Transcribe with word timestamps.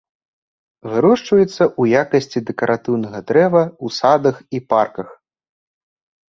Вырошчваецца 0.93 1.51
ў 1.51 1.83
якасці 2.01 2.39
дэкаратыўнага 2.47 3.19
дрэва 3.33 3.63
ў 3.67 3.87
садах 3.99 4.35
і 4.57 4.63
парках. 4.75 5.09